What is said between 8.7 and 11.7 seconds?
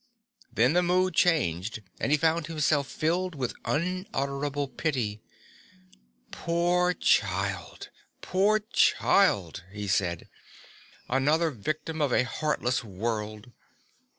child," he said; "another